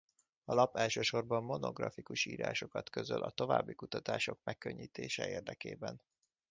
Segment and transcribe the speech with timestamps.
[0.45, 6.01] A lap elsősorban monografikus írásokat közöl a további kutatások megkönnyítése érdekében.